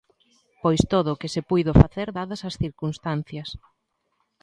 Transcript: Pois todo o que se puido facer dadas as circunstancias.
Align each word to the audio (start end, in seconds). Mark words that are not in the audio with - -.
Pois 0.61 0.81
todo 0.93 1.09
o 1.11 1.19
que 1.21 1.31
se 1.33 1.45
puido 1.49 1.71
facer 1.81 2.07
dadas 2.17 2.41
as 2.49 2.55
circunstancias. 2.63 3.49